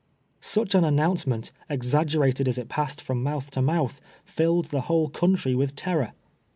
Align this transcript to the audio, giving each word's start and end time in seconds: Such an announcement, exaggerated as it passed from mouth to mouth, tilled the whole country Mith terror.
Such 0.39 0.73
an 0.73 0.83
announcement, 0.83 1.51
exaggerated 1.69 2.47
as 2.47 2.57
it 2.57 2.67
passed 2.69 2.99
from 2.99 3.21
mouth 3.21 3.51
to 3.51 3.61
mouth, 3.61 4.01
tilled 4.35 4.65
the 4.71 4.81
whole 4.81 5.09
country 5.09 5.55
Mith 5.55 5.75
terror. 5.75 6.13